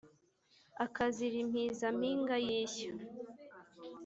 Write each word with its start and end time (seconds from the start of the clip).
Akazira 0.85 1.35
impiza 1.45 1.87
Mpinga 1.97 2.35
y'ishya. 2.45 2.91